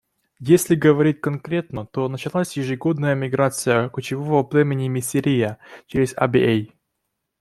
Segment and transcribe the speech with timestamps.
[0.47, 6.73] Если говорить конкретно, то началась ежегодная миграция кочевого племени миссерия через Абьей.